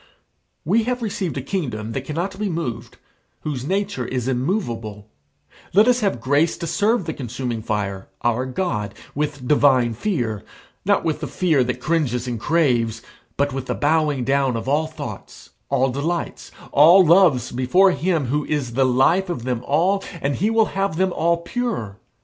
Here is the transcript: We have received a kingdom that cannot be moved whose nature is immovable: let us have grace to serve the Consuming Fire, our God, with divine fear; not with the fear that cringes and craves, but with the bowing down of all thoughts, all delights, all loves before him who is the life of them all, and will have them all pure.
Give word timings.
We 0.65 0.81
have 0.85 1.03
received 1.03 1.37
a 1.37 1.43
kingdom 1.43 1.91
that 1.91 2.05
cannot 2.05 2.39
be 2.39 2.49
moved 2.49 2.97
whose 3.41 3.67
nature 3.67 4.07
is 4.07 4.27
immovable: 4.27 5.07
let 5.75 5.87
us 5.87 5.99
have 5.99 6.19
grace 6.19 6.57
to 6.57 6.65
serve 6.65 7.05
the 7.05 7.13
Consuming 7.13 7.61
Fire, 7.61 8.09
our 8.23 8.47
God, 8.47 8.95
with 9.13 9.47
divine 9.47 9.93
fear; 9.93 10.43
not 10.85 11.03
with 11.05 11.19
the 11.19 11.27
fear 11.27 11.63
that 11.65 11.81
cringes 11.81 12.27
and 12.27 12.39
craves, 12.39 13.03
but 13.37 13.53
with 13.53 13.67
the 13.67 13.75
bowing 13.75 14.23
down 14.23 14.57
of 14.57 14.67
all 14.67 14.87
thoughts, 14.87 15.51
all 15.69 15.91
delights, 15.91 16.49
all 16.71 17.05
loves 17.05 17.51
before 17.51 17.91
him 17.91 18.25
who 18.25 18.43
is 18.45 18.73
the 18.73 18.85
life 18.87 19.29
of 19.29 19.43
them 19.43 19.61
all, 19.67 20.03
and 20.19 20.41
will 20.41 20.65
have 20.73 20.97
them 20.97 21.13
all 21.13 21.37
pure. 21.37 21.99